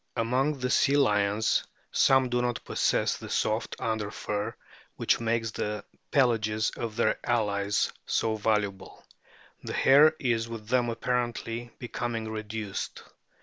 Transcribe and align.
Among 0.15 0.57
the 0.57 0.71
Sea 0.71 0.97
lions 0.97 1.63
some 1.91 2.27
do 2.29 2.41
not 2.41 2.63
possess 2.65 3.17
the 3.17 3.29
soft 3.29 3.75
under 3.77 4.09
fur 4.09 4.55
which 4.95 5.19
makes 5.19 5.51
the 5.51 5.85
pelages 6.11 6.71
of 6.71 6.95
their 6.95 7.19
allies 7.23 7.93
so 8.07 8.35
valuable; 8.35 9.05
the 9.61 9.73
hair 9.73 10.15
is 10.19 10.49
with 10.49 10.69
them 10.69 10.89
apparently 10.89 11.69
becoming 11.77 12.31
reduced. 12.31 13.03